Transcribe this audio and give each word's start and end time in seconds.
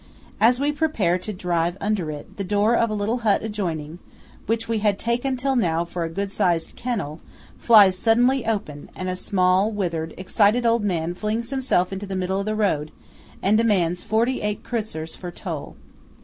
As 0.39 0.59
we 0.59 0.71
prepare 0.71 1.19
to 1.19 1.31
drive 1.31 1.77
under 1.79 2.09
it, 2.09 2.37
the 2.37 2.43
door 2.43 2.73
of 2.75 2.89
a 2.89 2.95
little 2.95 3.19
hut 3.19 3.43
adjoining, 3.43 3.99
which 4.47 4.67
we 4.67 4.79
had 4.79 4.97
taken 4.97 5.37
till 5.37 5.55
now 5.55 5.85
for 5.85 6.03
a 6.03 6.09
good 6.09 6.31
sized 6.31 6.75
kennel, 6.75 7.21
flies 7.59 7.99
suddenly 7.99 8.43
open, 8.43 8.89
and 8.95 9.09
a 9.09 9.15
small, 9.15 9.69
withered, 9.71 10.15
excited 10.17 10.65
old 10.65 10.83
man 10.83 11.13
flings 11.13 11.51
himself 11.51 11.93
into 11.93 12.07
the 12.07 12.15
middle 12.15 12.39
of 12.39 12.47
the 12.47 12.55
road, 12.55 12.89
and 13.43 13.59
demands 13.59 14.01
forty 14.03 14.41
eight 14.41 14.63
kreutzers 14.63 15.15
for 15.15 15.29
toll. 15.29 15.75